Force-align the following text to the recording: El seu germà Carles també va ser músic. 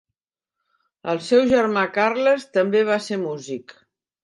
El 1.13 1.21
seu 1.25 1.43
germà 1.51 1.85
Carles 1.99 2.49
també 2.59 2.83
va 2.91 2.99
ser 3.11 3.23
músic. 3.29 3.79